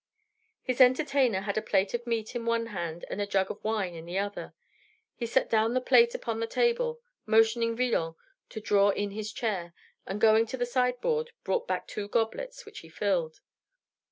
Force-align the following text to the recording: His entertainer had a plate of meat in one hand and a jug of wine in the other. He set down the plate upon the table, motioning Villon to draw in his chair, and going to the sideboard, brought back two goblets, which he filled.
His 0.63 0.81
entertainer 0.81 1.41
had 1.41 1.59
a 1.59 1.61
plate 1.61 1.93
of 1.93 2.07
meat 2.07 2.33
in 2.35 2.43
one 2.47 2.65
hand 2.73 3.05
and 3.07 3.21
a 3.21 3.27
jug 3.27 3.51
of 3.51 3.63
wine 3.63 3.93
in 3.93 4.07
the 4.07 4.17
other. 4.17 4.55
He 5.13 5.27
set 5.27 5.47
down 5.47 5.75
the 5.75 5.79
plate 5.79 6.15
upon 6.15 6.39
the 6.39 6.47
table, 6.47 6.99
motioning 7.27 7.75
Villon 7.75 8.15
to 8.49 8.59
draw 8.59 8.89
in 8.89 9.11
his 9.11 9.31
chair, 9.31 9.75
and 10.07 10.19
going 10.19 10.47
to 10.47 10.57
the 10.57 10.65
sideboard, 10.65 11.33
brought 11.43 11.67
back 11.67 11.85
two 11.87 12.07
goblets, 12.07 12.65
which 12.65 12.79
he 12.79 12.89
filled. 12.89 13.41